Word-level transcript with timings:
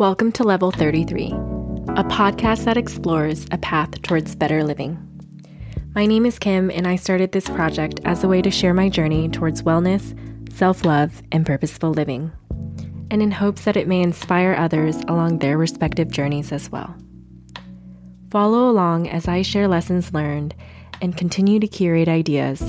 Welcome 0.00 0.32
to 0.32 0.44
Level 0.44 0.70
33, 0.70 1.26
a 1.26 2.04
podcast 2.04 2.64
that 2.64 2.78
explores 2.78 3.44
a 3.50 3.58
path 3.58 4.00
towards 4.00 4.34
better 4.34 4.64
living. 4.64 4.96
My 5.94 6.06
name 6.06 6.24
is 6.24 6.38
Kim, 6.38 6.70
and 6.70 6.88
I 6.88 6.96
started 6.96 7.32
this 7.32 7.44
project 7.44 8.00
as 8.06 8.24
a 8.24 8.26
way 8.26 8.40
to 8.40 8.50
share 8.50 8.72
my 8.72 8.88
journey 8.88 9.28
towards 9.28 9.62
wellness, 9.62 10.16
self 10.56 10.86
love, 10.86 11.20
and 11.32 11.44
purposeful 11.44 11.90
living, 11.90 12.32
and 13.10 13.20
in 13.20 13.30
hopes 13.30 13.64
that 13.64 13.76
it 13.76 13.88
may 13.88 14.00
inspire 14.00 14.54
others 14.54 14.96
along 15.06 15.40
their 15.40 15.58
respective 15.58 16.10
journeys 16.10 16.50
as 16.50 16.72
well. 16.72 16.96
Follow 18.30 18.70
along 18.70 19.06
as 19.06 19.28
I 19.28 19.42
share 19.42 19.68
lessons 19.68 20.14
learned 20.14 20.54
and 21.02 21.14
continue 21.14 21.60
to 21.60 21.68
curate 21.68 22.08
ideas 22.08 22.60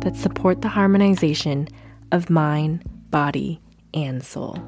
that 0.00 0.16
support 0.16 0.60
the 0.60 0.68
harmonization 0.68 1.68
of 2.10 2.30
mind, 2.30 2.82
body, 3.10 3.60
and 3.94 4.24
soul. 4.24 4.58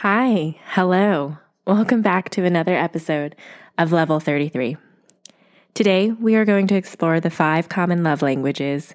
Hi, 0.00 0.56
hello. 0.66 1.38
Welcome 1.66 2.02
back 2.02 2.28
to 2.30 2.44
another 2.44 2.74
episode 2.74 3.34
of 3.78 3.92
Level 3.92 4.20
33. 4.20 4.76
Today, 5.72 6.10
we 6.10 6.34
are 6.34 6.44
going 6.44 6.66
to 6.66 6.74
explore 6.74 7.18
the 7.18 7.30
five 7.30 7.70
common 7.70 8.02
love 8.02 8.20
languages 8.20 8.94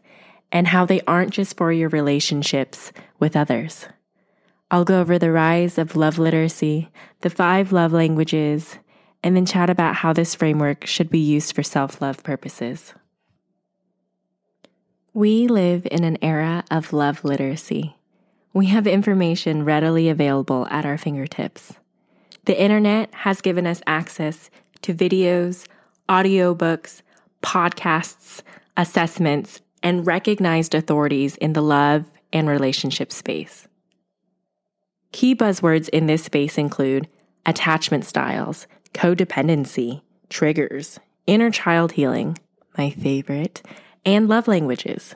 and 0.51 0.67
how 0.67 0.85
they 0.85 1.01
aren't 1.07 1.31
just 1.31 1.57
for 1.57 1.71
your 1.71 1.89
relationships 1.89 2.91
with 3.17 3.35
others. 3.35 3.87
I'll 4.69 4.85
go 4.85 5.01
over 5.01 5.17
the 5.17 5.31
rise 5.31 5.79
of 5.79 5.95
love 5.95 6.19
literacy, 6.19 6.89
the 7.21 7.31
five 7.31 7.71
love 7.71 7.93
languages, 7.93 8.77
and 9.23 9.35
then 9.35 9.47
chat 9.47 9.71
about 9.71 9.95
how 9.95 10.13
this 10.13 10.35
framework 10.35 10.85
should 10.85 11.09
be 11.09 11.17
used 11.17 11.55
for 11.55 11.63
self 11.63 11.99
love 11.99 12.21
purposes. 12.21 12.93
We 15.15 15.47
live 15.47 15.87
in 15.89 16.03
an 16.03 16.19
era 16.21 16.63
of 16.69 16.93
love 16.93 17.23
literacy 17.23 17.95
we 18.53 18.67
have 18.67 18.87
information 18.87 19.63
readily 19.63 20.09
available 20.09 20.67
at 20.69 20.85
our 20.85 20.97
fingertips. 20.97 21.73
The 22.45 22.59
internet 22.59 23.13
has 23.13 23.41
given 23.41 23.67
us 23.67 23.81
access 23.87 24.49
to 24.81 24.93
videos, 24.93 25.67
audiobooks, 26.09 27.01
podcasts, 27.43 28.41
assessments, 28.77 29.61
and 29.83 30.05
recognized 30.05 30.75
authorities 30.75 31.35
in 31.37 31.53
the 31.53 31.61
love 31.61 32.05
and 32.33 32.47
relationship 32.47 33.11
space. 33.11 33.67
Key 35.11 35.35
buzzwords 35.35 35.89
in 35.89 36.07
this 36.07 36.23
space 36.23 36.57
include 36.57 37.07
attachment 37.45 38.05
styles, 38.05 38.67
codependency, 38.93 40.01
triggers, 40.29 40.99
inner 41.27 41.51
child 41.51 41.93
healing, 41.93 42.37
my 42.77 42.91
favorite, 42.91 43.61
and 44.05 44.27
love 44.27 44.47
languages. 44.47 45.15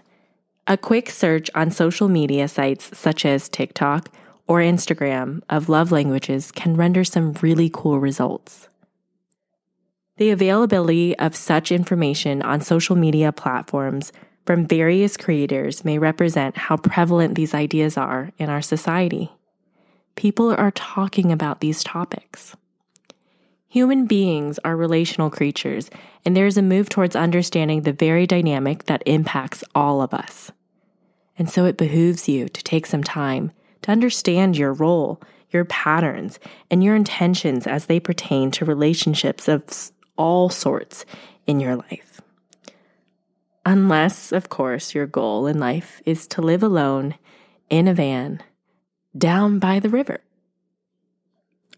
A 0.67 0.77
quick 0.77 1.11
search 1.11 1.52
on 1.53 1.69
social 1.69 2.09
media 2.09 2.47
sites 2.47 2.89
such 2.97 3.23
as 3.23 3.49
TikTok 3.49 4.09
or 4.47 4.61
Instagram 4.61 5.44
of 5.47 5.69
love 5.69 5.91
languages 5.91 6.52
can 6.52 6.75
render 6.75 7.03
some 7.03 7.33
really 7.33 7.69
cool 7.72 7.99
results. 7.99 8.67
The 10.17 10.31
availability 10.31 11.16
of 11.19 11.35
such 11.35 11.72
information 11.72 12.41
on 12.41 12.61
social 12.61 12.95
media 12.95 13.31
platforms 13.31 14.11
from 14.47 14.66
various 14.66 15.17
creators 15.17 15.85
may 15.85 15.99
represent 15.99 16.57
how 16.57 16.77
prevalent 16.77 17.35
these 17.35 17.53
ideas 17.53 17.95
are 17.95 18.31
in 18.39 18.50
our 18.50 18.63
society. 18.63 19.31
People 20.16 20.50
are 20.50 20.72
talking 20.72 21.31
about 21.31 21.59
these 21.59 21.83
topics. 21.83 22.55
Human 23.75 24.05
beings 24.05 24.57
are 24.63 24.77
relational 24.77 25.29
creatures, 25.29 25.89
and 26.23 26.33
there 26.33 26.45
is 26.45 26.57
a 26.57 26.61
move 26.61 26.87
towards 26.87 27.13
understanding 27.13 27.81
the 27.81 27.91
very 27.91 28.25
dynamic 28.25 28.85
that 28.85 29.03
impacts 29.05 29.65
all 29.75 30.01
of 30.01 30.13
us. 30.13 30.49
And 31.37 31.49
so 31.49 31.65
it 31.65 31.75
behooves 31.75 32.29
you 32.29 32.47
to 32.47 32.63
take 32.63 32.85
some 32.85 33.03
time 33.03 33.51
to 33.81 33.91
understand 33.91 34.55
your 34.55 34.71
role, 34.71 35.21
your 35.49 35.65
patterns, 35.65 36.39
and 36.72 36.85
your 36.85 36.95
intentions 36.95 37.67
as 37.67 37.88
they 37.88 38.00
pertain 38.00 38.50
to 38.51 38.63
relationships 38.63 39.50
of 39.50 39.66
all 40.16 40.50
sorts 40.50 41.05
in 41.45 41.59
your 41.59 41.75
life. 41.75 42.21
Unless, 43.66 44.31
of 44.31 44.47
course, 44.47 44.95
your 44.95 45.05
goal 45.05 45.47
in 45.47 45.59
life 45.59 46.01
is 46.05 46.27
to 46.27 46.41
live 46.41 46.63
alone 46.63 47.16
in 47.69 47.89
a 47.89 47.94
van 47.94 48.41
down 49.17 49.59
by 49.59 49.81
the 49.81 49.89
river. 49.89 50.21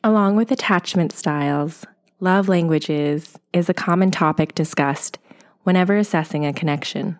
Along 0.07 0.37
with 0.37 0.53
attachment 0.53 1.11
styles, 1.11 1.85
love 2.21 2.47
languages 2.47 3.37
is 3.51 3.67
a 3.67 3.73
common 3.73 4.09
topic 4.09 4.55
discussed 4.55 5.19
whenever 5.63 5.97
assessing 5.97 6.45
a 6.45 6.53
connection. 6.53 7.19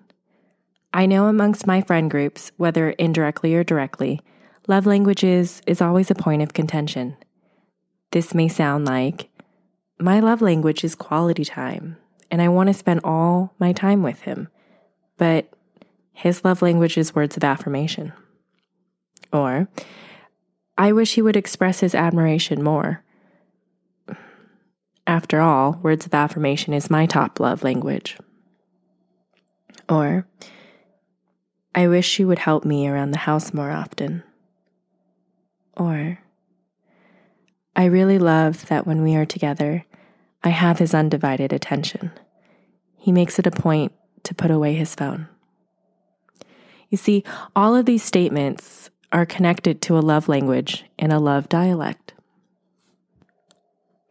I 0.93 1.05
know 1.05 1.25
amongst 1.25 1.67
my 1.67 1.81
friend 1.81 2.09
groups, 2.09 2.53
whether 2.55 2.91
indirectly 2.91 3.53
or 3.55 3.65
directly, 3.65 4.21
love 4.69 4.85
languages 4.85 5.61
is 5.67 5.81
always 5.81 6.09
a 6.09 6.15
point 6.15 6.41
of 6.41 6.53
contention. 6.53 7.17
This 8.11 8.33
may 8.33 8.47
sound 8.47 8.85
like, 8.85 9.27
my 9.99 10.21
love 10.21 10.41
language 10.41 10.85
is 10.85 10.95
quality 10.95 11.43
time, 11.43 11.97
and 12.31 12.41
I 12.41 12.47
want 12.47 12.67
to 12.67 12.73
spend 12.73 13.01
all 13.03 13.53
my 13.59 13.73
time 13.73 14.01
with 14.01 14.21
him, 14.21 14.47
but 15.17 15.51
his 16.13 16.45
love 16.45 16.61
language 16.61 16.97
is 16.97 17.13
words 17.13 17.35
of 17.35 17.43
affirmation. 17.43 18.13
Or, 19.33 19.67
I 20.77 20.91
wish 20.91 21.15
he 21.15 21.21
would 21.21 21.35
express 21.35 21.79
his 21.79 21.95
admiration 21.95 22.63
more. 22.63 23.03
After 25.07 25.39
all, 25.39 25.79
words 25.81 26.05
of 26.05 26.13
affirmation 26.13 26.73
is 26.73 26.89
my 26.89 27.05
top 27.05 27.39
love 27.39 27.63
language. 27.63 28.17
Or, 29.89 30.27
I 31.73 31.87
wish 31.87 32.07
she 32.07 32.25
would 32.25 32.39
help 32.39 32.65
me 32.65 32.87
around 32.87 33.11
the 33.11 33.19
house 33.19 33.53
more 33.53 33.71
often. 33.71 34.23
Or, 35.75 36.19
I 37.75 37.85
really 37.85 38.19
love 38.19 38.67
that 38.67 38.85
when 38.85 39.01
we 39.01 39.15
are 39.15 39.25
together, 39.25 39.85
I 40.43 40.49
have 40.49 40.79
his 40.79 40.93
undivided 40.93 41.53
attention. 41.53 42.11
He 42.97 43.11
makes 43.11 43.39
it 43.39 43.47
a 43.47 43.51
point 43.51 43.93
to 44.23 44.35
put 44.35 44.51
away 44.51 44.73
his 44.73 44.93
phone. 44.93 45.27
You 46.89 46.97
see, 46.97 47.23
all 47.55 47.75
of 47.75 47.85
these 47.85 48.03
statements 48.03 48.89
are 49.17 49.25
connected 49.25 49.81
to 49.81 49.97
a 49.97 49.99
love 49.99 50.29
language 50.29 50.85
and 50.99 51.11
a 51.11 51.17
love 51.17 51.49
dialect. 51.49 52.13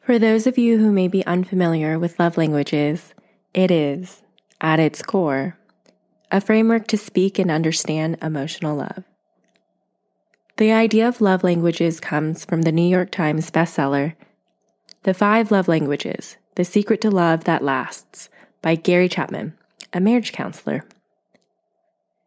For 0.00 0.18
those 0.18 0.48
of 0.48 0.58
you 0.58 0.78
who 0.78 0.90
may 0.90 1.06
be 1.06 1.24
unfamiliar 1.24 1.96
with 1.96 2.18
love 2.18 2.36
languages, 2.36 3.14
it 3.54 3.70
is, 3.70 4.22
at 4.60 4.80
its 4.80 5.02
core, 5.02 5.56
a 6.32 6.40
framework 6.40 6.88
to 6.88 6.98
speak 6.98 7.38
and 7.38 7.52
understand 7.52 8.18
emotional 8.20 8.78
love. 8.78 9.04
The 10.56 10.72
idea 10.72 11.06
of 11.06 11.20
love 11.20 11.44
languages 11.44 12.00
comes 12.00 12.44
from 12.44 12.62
the 12.62 12.72
New 12.72 12.88
York 12.88 13.12
Times 13.12 13.48
bestseller, 13.48 14.14
The 15.04 15.14
Five 15.14 15.52
Love 15.52 15.68
Languages 15.68 16.36
The 16.56 16.64
Secret 16.64 17.00
to 17.02 17.12
Love 17.12 17.44
That 17.44 17.62
Lasts 17.62 18.28
by 18.60 18.74
Gary 18.74 19.08
Chapman, 19.08 19.56
a 19.92 20.00
marriage 20.00 20.32
counselor. 20.32 20.84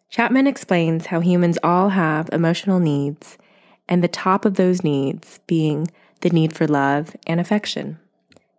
Chapman 0.09 0.47
explains 0.47 1.05
how 1.07 1.19
humans 1.19 1.59
all 1.63 1.89
have 1.89 2.29
emotional 2.31 2.79
needs, 2.79 3.37
and 3.87 4.03
the 4.03 4.07
top 4.07 4.43
of 4.43 4.55
those 4.55 4.83
needs 4.83 5.39
being 5.45 5.87
the 6.21 6.29
need 6.29 6.53
for 6.53 6.67
love 6.67 7.15
and 7.27 7.39
affection. 7.39 7.99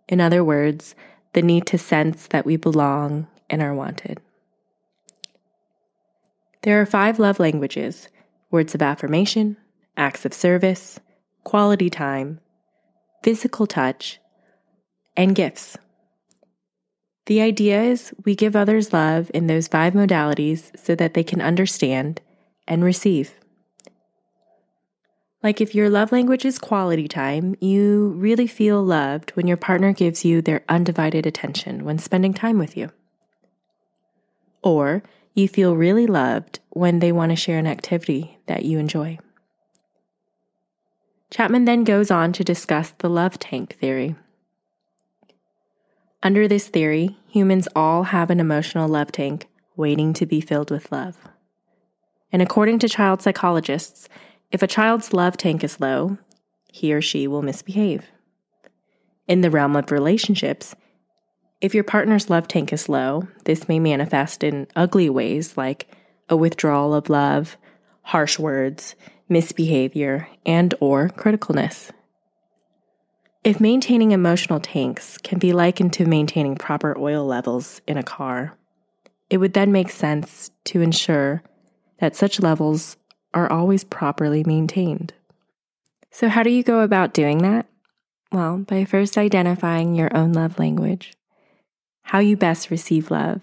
In 0.07 0.21
other 0.21 0.43
words, 0.43 0.95
the 1.33 1.41
need 1.41 1.65
to 1.67 1.77
sense 1.77 2.27
that 2.27 2.45
we 2.45 2.55
belong 2.55 3.27
and 3.49 3.61
are 3.61 3.73
wanted. 3.73 4.19
There 6.63 6.79
are 6.81 6.85
five 6.85 7.19
love 7.19 7.39
languages 7.39 8.07
words 8.49 8.75
of 8.75 8.81
affirmation, 8.81 9.55
acts 9.95 10.25
of 10.25 10.33
service, 10.33 10.99
quality 11.45 11.89
time, 11.89 12.39
physical 13.23 13.65
touch, 13.65 14.19
and 15.15 15.33
gifts. 15.33 15.77
The 17.27 17.41
idea 17.41 17.83
is 17.83 18.13
we 18.25 18.35
give 18.35 18.55
others 18.55 18.93
love 18.93 19.29
in 19.33 19.47
those 19.47 19.67
five 19.67 19.93
modalities 19.93 20.77
so 20.77 20.95
that 20.95 21.13
they 21.13 21.23
can 21.23 21.41
understand 21.41 22.19
and 22.67 22.83
receive. 22.83 23.33
Like 25.43 25.59
if 25.59 25.73
your 25.73 25.89
love 25.89 26.11
language 26.11 26.45
is 26.45 26.59
quality 26.59 27.07
time, 27.07 27.55
you 27.59 28.09
really 28.17 28.47
feel 28.47 28.83
loved 28.83 29.31
when 29.31 29.47
your 29.47 29.57
partner 29.57 29.91
gives 29.91 30.23
you 30.23 30.41
their 30.41 30.63
undivided 30.69 31.25
attention 31.25 31.83
when 31.83 31.97
spending 31.97 32.33
time 32.33 32.59
with 32.59 32.77
you. 32.77 32.91
Or 34.61 35.01
you 35.33 35.47
feel 35.47 35.75
really 35.75 36.05
loved 36.05 36.59
when 36.69 36.99
they 36.99 37.11
want 37.11 37.31
to 37.31 37.35
share 37.35 37.57
an 37.57 37.65
activity 37.65 38.37
that 38.45 38.65
you 38.65 38.77
enjoy. 38.77 39.17
Chapman 41.31 41.65
then 41.65 41.85
goes 41.85 42.11
on 42.11 42.33
to 42.33 42.43
discuss 42.43 42.91
the 42.99 43.09
love 43.09 43.39
tank 43.39 43.77
theory. 43.79 44.15
Under 46.23 46.47
this 46.47 46.67
theory, 46.67 47.17
humans 47.27 47.67
all 47.75 48.03
have 48.03 48.29
an 48.29 48.39
emotional 48.39 48.87
love 48.87 49.11
tank 49.11 49.47
waiting 49.75 50.13
to 50.13 50.25
be 50.25 50.39
filled 50.39 50.69
with 50.69 50.91
love. 50.91 51.17
And 52.31 52.41
according 52.41 52.79
to 52.79 52.89
child 52.89 53.21
psychologists, 53.21 54.07
if 54.51 54.61
a 54.61 54.67
child's 54.67 55.13
love 55.13 55.35
tank 55.35 55.63
is 55.63 55.79
low, 55.79 56.17
he 56.71 56.93
or 56.93 57.01
she 57.01 57.27
will 57.27 57.41
misbehave. 57.41 58.05
In 59.27 59.41
the 59.41 59.49
realm 59.49 59.75
of 59.75 59.91
relationships, 59.91 60.75
if 61.59 61.73
your 61.73 61.83
partner's 61.83 62.29
love 62.29 62.47
tank 62.47 62.71
is 62.71 62.89
low, 62.89 63.27
this 63.45 63.67
may 63.67 63.79
manifest 63.79 64.43
in 64.43 64.67
ugly 64.75 65.09
ways 65.09 65.57
like 65.57 65.87
a 66.29 66.35
withdrawal 66.35 66.93
of 66.93 67.09
love, 67.09 67.57
harsh 68.03 68.37
words, 68.37 68.95
misbehavior, 69.27 70.27
and 70.45 70.73
or 70.79 71.09
criticalness. 71.09 71.91
If 73.43 73.59
maintaining 73.59 74.11
emotional 74.11 74.59
tanks 74.59 75.17
can 75.17 75.39
be 75.39 75.51
likened 75.51 75.93
to 75.93 76.05
maintaining 76.05 76.57
proper 76.57 76.95
oil 76.95 77.25
levels 77.25 77.81
in 77.87 77.97
a 77.97 78.03
car, 78.03 78.55
it 79.31 79.37
would 79.37 79.53
then 79.53 79.71
make 79.71 79.89
sense 79.89 80.51
to 80.65 80.81
ensure 80.81 81.41
that 81.99 82.15
such 82.15 82.39
levels 82.39 82.97
are 83.33 83.51
always 83.51 83.83
properly 83.83 84.43
maintained. 84.43 85.13
So, 86.11 86.29
how 86.29 86.43
do 86.43 86.51
you 86.51 86.61
go 86.61 86.81
about 86.81 87.15
doing 87.15 87.39
that? 87.39 87.65
Well, 88.31 88.59
by 88.59 88.85
first 88.85 89.17
identifying 89.17 89.95
your 89.95 90.15
own 90.15 90.33
love 90.33 90.59
language, 90.59 91.13
how 92.03 92.19
you 92.19 92.37
best 92.37 92.69
receive 92.69 93.09
love, 93.09 93.41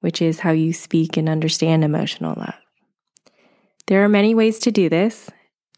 which 0.00 0.20
is 0.20 0.40
how 0.40 0.50
you 0.50 0.74
speak 0.74 1.16
and 1.16 1.30
understand 1.30 1.82
emotional 1.82 2.34
love. 2.36 2.60
There 3.86 4.04
are 4.04 4.08
many 4.08 4.34
ways 4.34 4.58
to 4.60 4.70
do 4.70 4.90
this, 4.90 5.30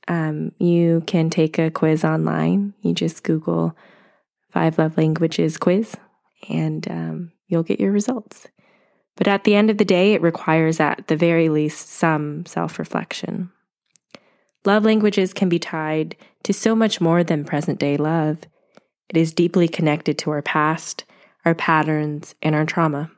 um, 0.08 0.52
you 0.58 1.02
can 1.06 1.30
take 1.30 1.58
a 1.58 1.70
quiz 1.70 2.04
online. 2.04 2.74
You 2.82 2.94
just 2.94 3.22
Google 3.22 3.76
Five 4.50 4.78
Love 4.78 4.96
Languages 4.96 5.56
quiz 5.56 5.96
and 6.48 6.88
um, 6.90 7.32
you'll 7.48 7.62
get 7.62 7.80
your 7.80 7.92
results. 7.92 8.46
But 9.16 9.28
at 9.28 9.44
the 9.44 9.54
end 9.54 9.70
of 9.70 9.78
the 9.78 9.84
day, 9.84 10.12
it 10.12 10.22
requires 10.22 10.78
at 10.78 11.06
the 11.08 11.16
very 11.16 11.48
least 11.48 11.88
some 11.88 12.44
self 12.46 12.78
reflection. 12.78 13.50
Love 14.64 14.84
languages 14.84 15.32
can 15.32 15.48
be 15.48 15.58
tied 15.58 16.16
to 16.42 16.52
so 16.52 16.74
much 16.74 17.00
more 17.00 17.24
than 17.24 17.44
present 17.44 17.78
day 17.78 17.96
love. 17.96 18.38
It 19.08 19.16
is 19.16 19.32
deeply 19.32 19.68
connected 19.68 20.18
to 20.18 20.30
our 20.30 20.42
past, 20.42 21.04
our 21.44 21.54
patterns, 21.54 22.34
and 22.42 22.54
our 22.54 22.66
trauma. 22.66 23.10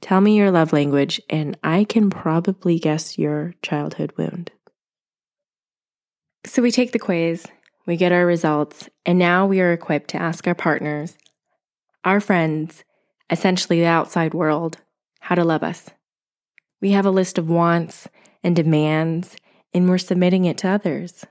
Tell 0.00 0.20
me 0.20 0.36
your 0.36 0.50
love 0.50 0.72
language, 0.72 1.20
and 1.30 1.56
I 1.62 1.84
can 1.84 2.10
probably 2.10 2.78
guess 2.78 3.16
your 3.16 3.54
childhood 3.62 4.12
wound. 4.18 4.50
So 6.54 6.62
we 6.62 6.70
take 6.70 6.92
the 6.92 7.00
quiz, 7.00 7.46
we 7.84 7.96
get 7.96 8.12
our 8.12 8.24
results, 8.24 8.88
and 9.04 9.18
now 9.18 9.44
we 9.44 9.60
are 9.60 9.72
equipped 9.72 10.10
to 10.10 10.22
ask 10.22 10.46
our 10.46 10.54
partners, 10.54 11.18
our 12.04 12.20
friends, 12.20 12.84
essentially 13.28 13.80
the 13.80 13.86
outside 13.86 14.34
world, 14.34 14.78
how 15.18 15.34
to 15.34 15.42
love 15.42 15.64
us. 15.64 15.90
We 16.80 16.92
have 16.92 17.06
a 17.06 17.10
list 17.10 17.38
of 17.38 17.48
wants 17.48 18.06
and 18.44 18.54
demands, 18.54 19.34
and 19.72 19.88
we're 19.88 19.98
submitting 19.98 20.44
it 20.44 20.56
to 20.58 20.68
others. 20.68 21.24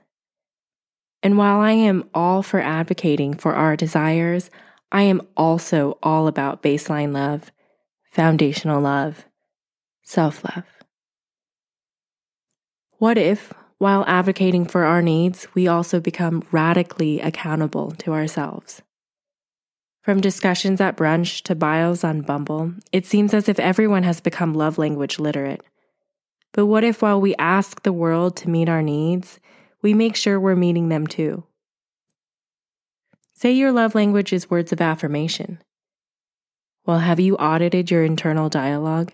And 1.22 1.38
while 1.38 1.58
I 1.58 1.70
am 1.70 2.06
all 2.12 2.42
for 2.42 2.60
advocating 2.60 3.32
for 3.32 3.54
our 3.54 3.76
desires, 3.76 4.50
I 4.92 5.04
am 5.04 5.22
also 5.38 5.96
all 6.02 6.28
about 6.28 6.62
baseline 6.62 7.14
love, 7.14 7.50
foundational 8.12 8.82
love, 8.82 9.24
self 10.02 10.44
love. 10.44 10.64
What 12.98 13.16
if 13.16 13.54
while 13.78 14.04
advocating 14.06 14.66
for 14.66 14.84
our 14.84 15.02
needs, 15.02 15.46
we 15.54 15.66
also 15.66 16.00
become 16.00 16.42
radically 16.52 17.20
accountable 17.20 17.90
to 17.92 18.12
ourselves. 18.12 18.82
From 20.02 20.20
discussions 20.20 20.80
at 20.80 20.96
brunch 20.96 21.42
to 21.44 21.54
bios 21.54 22.04
on 22.04 22.20
Bumble, 22.20 22.74
it 22.92 23.06
seems 23.06 23.32
as 23.32 23.48
if 23.48 23.58
everyone 23.58 24.02
has 24.02 24.20
become 24.20 24.54
love 24.54 24.76
language 24.76 25.18
literate. 25.18 25.62
But 26.52 26.66
what 26.66 26.84
if, 26.84 27.02
while 27.02 27.20
we 27.20 27.34
ask 27.36 27.82
the 27.82 27.92
world 27.92 28.36
to 28.36 28.50
meet 28.50 28.68
our 28.68 28.82
needs, 28.82 29.40
we 29.82 29.94
make 29.94 30.14
sure 30.14 30.38
we're 30.38 30.54
meeting 30.54 30.88
them 30.88 31.06
too? 31.06 31.44
Say 33.32 33.52
your 33.52 33.72
love 33.72 33.94
language 33.94 34.32
is 34.32 34.48
words 34.48 34.72
of 34.72 34.80
affirmation. 34.80 35.58
Well, 36.86 37.00
have 37.00 37.18
you 37.18 37.36
audited 37.36 37.90
your 37.90 38.04
internal 38.04 38.48
dialogue? 38.48 39.12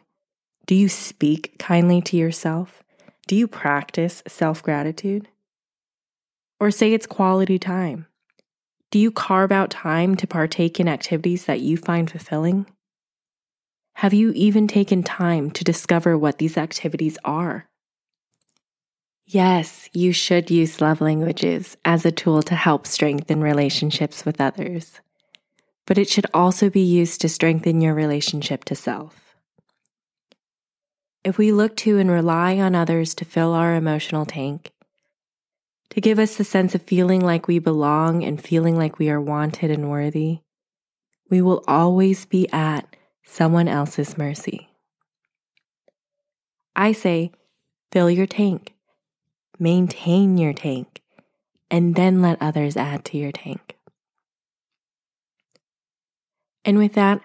Do 0.66 0.74
you 0.74 0.88
speak 0.88 1.56
kindly 1.58 2.02
to 2.02 2.16
yourself? 2.16 2.82
Do 3.30 3.36
you 3.36 3.46
practice 3.46 4.24
self 4.26 4.60
gratitude? 4.60 5.28
Or 6.58 6.72
say 6.72 6.92
it's 6.92 7.06
quality 7.06 7.60
time? 7.60 8.06
Do 8.90 8.98
you 8.98 9.12
carve 9.12 9.52
out 9.52 9.70
time 9.70 10.16
to 10.16 10.26
partake 10.26 10.80
in 10.80 10.88
activities 10.88 11.44
that 11.44 11.60
you 11.60 11.76
find 11.76 12.10
fulfilling? 12.10 12.66
Have 13.94 14.12
you 14.12 14.32
even 14.32 14.66
taken 14.66 15.04
time 15.04 15.52
to 15.52 15.62
discover 15.62 16.18
what 16.18 16.38
these 16.38 16.58
activities 16.58 17.18
are? 17.24 17.68
Yes, 19.26 19.88
you 19.92 20.12
should 20.12 20.50
use 20.50 20.80
love 20.80 21.00
languages 21.00 21.76
as 21.84 22.04
a 22.04 22.10
tool 22.10 22.42
to 22.42 22.56
help 22.56 22.84
strengthen 22.84 23.40
relationships 23.40 24.24
with 24.24 24.40
others, 24.40 25.00
but 25.86 25.98
it 25.98 26.08
should 26.08 26.26
also 26.34 26.68
be 26.68 26.82
used 26.82 27.20
to 27.20 27.28
strengthen 27.28 27.80
your 27.80 27.94
relationship 27.94 28.64
to 28.64 28.74
self. 28.74 29.29
If 31.22 31.36
we 31.36 31.52
look 31.52 31.76
to 31.78 31.98
and 31.98 32.10
rely 32.10 32.58
on 32.58 32.74
others 32.74 33.14
to 33.16 33.26
fill 33.26 33.52
our 33.52 33.74
emotional 33.74 34.24
tank, 34.24 34.72
to 35.90 36.00
give 36.00 36.18
us 36.18 36.36
the 36.36 36.44
sense 36.44 36.74
of 36.74 36.82
feeling 36.82 37.20
like 37.20 37.46
we 37.46 37.58
belong 37.58 38.24
and 38.24 38.42
feeling 38.42 38.78
like 38.78 38.98
we 38.98 39.10
are 39.10 39.20
wanted 39.20 39.70
and 39.70 39.90
worthy, 39.90 40.38
we 41.28 41.42
will 41.42 41.62
always 41.68 42.24
be 42.24 42.48
at 42.52 42.96
someone 43.24 43.68
else's 43.68 44.16
mercy. 44.16 44.68
I 46.74 46.92
say, 46.92 47.32
fill 47.92 48.10
your 48.10 48.26
tank, 48.26 48.72
maintain 49.58 50.38
your 50.38 50.54
tank, 50.54 51.02
and 51.70 51.94
then 51.96 52.22
let 52.22 52.40
others 52.40 52.76
add 52.76 53.04
to 53.06 53.18
your 53.18 53.32
tank. 53.32 53.76
And 56.64 56.78
with 56.78 56.94
that, 56.94 57.20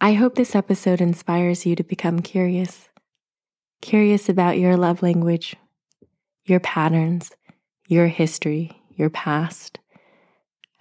I 0.00 0.14
hope 0.14 0.36
this 0.36 0.54
episode 0.54 1.00
inspires 1.00 1.66
you 1.66 1.76
to 1.76 1.84
become 1.84 2.20
curious 2.20 2.88
curious 3.80 4.28
about 4.28 4.58
your 4.58 4.76
love 4.76 5.02
language, 5.02 5.56
your 6.44 6.60
patterns, 6.60 7.32
your 7.88 8.08
history, 8.08 8.82
your 8.96 9.10
past, 9.10 9.78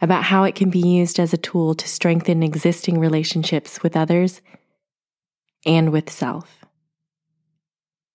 about 0.01 0.23
how 0.23 0.43
it 0.43 0.55
can 0.55 0.69
be 0.69 0.79
used 0.79 1.19
as 1.19 1.33
a 1.33 1.37
tool 1.37 1.75
to 1.75 1.87
strengthen 1.87 2.43
existing 2.43 2.99
relationships 2.99 3.81
with 3.81 3.95
others 3.95 4.41
and 5.65 5.91
with 5.91 6.09
self. 6.09 6.65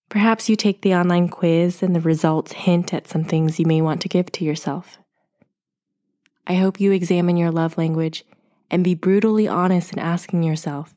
Perhaps 0.09 0.49
you 0.49 0.57
take 0.57 0.83
the 0.83 0.95
online 0.95 1.29
quiz 1.29 1.83
and 1.83 1.95
the 1.95 2.01
results 2.01 2.53
hint 2.53 2.93
at 2.93 3.07
some 3.07 3.25
things 3.25 3.61
you 3.61 3.67
may 3.67 3.81
want 3.81 4.01
to 4.03 4.09
give 4.09 4.31
to 4.33 4.45
yourself. 4.45 4.99
I 6.47 6.55
hope 6.55 6.81
you 6.81 6.91
examine 6.91 7.37
your 7.37 7.53
love 7.53 7.79
language 7.79 8.25
and 8.71 8.83
be 8.83 8.95
brutally 8.95 9.47
honest 9.47 9.93
in 9.93 10.01
asking 10.01 10.43
yourself 10.43 10.95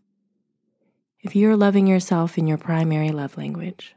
if 1.23 1.37
you're 1.37 1.55
loving 1.55 1.87
yourself 1.87 2.37
in 2.37 2.47
your 2.47 2.57
primary 2.57 3.11
love 3.11 3.37
language. 3.37 3.95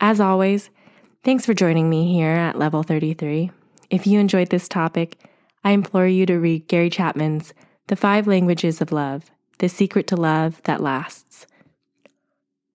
As 0.00 0.20
always, 0.20 0.70
thanks 1.22 1.46
for 1.46 1.54
joining 1.54 1.88
me 1.88 2.12
here 2.12 2.32
at 2.32 2.58
Level 2.58 2.82
33. 2.82 3.52
If 3.88 4.06
you 4.06 4.18
enjoyed 4.18 4.50
this 4.50 4.68
topic, 4.68 5.18
I 5.62 5.70
implore 5.70 6.08
you 6.08 6.26
to 6.26 6.38
read 6.38 6.66
Gary 6.66 6.90
Chapman's 6.90 7.54
The 7.86 7.94
Five 7.94 8.26
Languages 8.26 8.80
of 8.80 8.90
Love 8.90 9.30
The 9.58 9.68
Secret 9.68 10.08
to 10.08 10.16
Love 10.16 10.60
That 10.64 10.80
Lasts. 10.80 11.46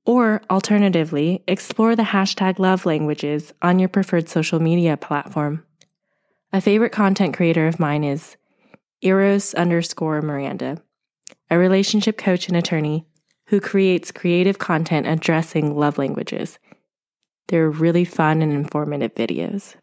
Or 0.05 0.41
alternatively, 0.49 1.43
explore 1.45 1.97
the 1.97 2.03
hashtag 2.03 2.57
love 2.57 2.85
languages 2.85 3.53
on 3.61 3.79
your 3.79 3.89
preferred 3.89 4.29
social 4.29 4.61
media 4.61 4.95
platform. 4.95 5.65
A 6.53 6.61
favorite 6.61 6.93
content 6.93 7.35
creator 7.35 7.67
of 7.67 7.81
mine 7.81 8.05
is 8.05 8.37
Eros 9.01 9.53
underscore 9.53 10.21
Miranda 10.21 10.81
a 11.49 11.57
relationship 11.57 12.17
coach 12.17 12.47
and 12.47 12.57
attorney 12.57 13.05
who 13.47 13.59
creates 13.59 14.11
creative 14.11 14.59
content 14.59 15.07
addressing 15.07 15.75
love 15.75 15.97
languages. 15.97 16.59
They're 17.47 17.69
really 17.69 18.03
fun 18.03 18.41
and 18.41 18.51
informative 18.51 19.15
videos. 19.15 19.75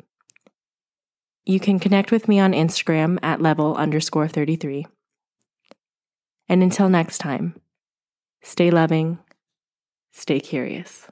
You 1.46 1.60
can 1.60 1.78
connect 1.78 2.10
with 2.10 2.28
me 2.28 2.38
on 2.40 2.52
Instagram 2.52 3.18
at 3.22 3.40
level 3.40 3.74
underscore 3.76 4.28
33. 4.28 4.86
And 6.48 6.62
until 6.62 6.88
next 6.88 7.18
time, 7.18 7.60
stay 8.42 8.70
loving, 8.70 9.18
stay 10.12 10.40
curious. 10.40 11.08